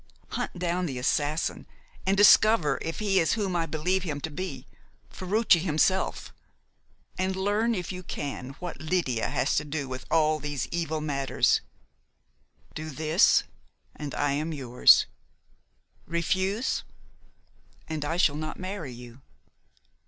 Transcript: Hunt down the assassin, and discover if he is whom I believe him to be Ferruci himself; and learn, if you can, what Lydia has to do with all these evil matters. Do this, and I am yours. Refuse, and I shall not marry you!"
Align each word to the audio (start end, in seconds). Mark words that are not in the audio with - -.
Hunt 0.29 0.57
down 0.57 0.87
the 0.87 0.97
assassin, 0.97 1.67
and 2.07 2.17
discover 2.17 2.79
if 2.81 2.97
he 2.97 3.19
is 3.19 3.33
whom 3.33 3.55
I 3.55 3.67
believe 3.67 4.01
him 4.01 4.19
to 4.21 4.31
be 4.31 4.65
Ferruci 5.11 5.59
himself; 5.59 6.33
and 7.19 7.35
learn, 7.35 7.75
if 7.75 7.91
you 7.91 8.01
can, 8.01 8.55
what 8.57 8.81
Lydia 8.81 9.27
has 9.29 9.53
to 9.57 9.63
do 9.63 9.87
with 9.87 10.07
all 10.09 10.39
these 10.39 10.65
evil 10.71 11.01
matters. 11.01 11.61
Do 12.73 12.89
this, 12.89 13.43
and 13.95 14.15
I 14.15 14.31
am 14.31 14.51
yours. 14.53 15.05
Refuse, 16.07 16.83
and 17.87 18.03
I 18.03 18.17
shall 18.17 18.33
not 18.35 18.57
marry 18.59 18.91
you!" 18.91 19.21